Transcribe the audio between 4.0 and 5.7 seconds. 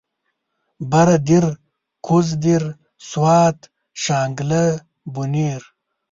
شانګله بونير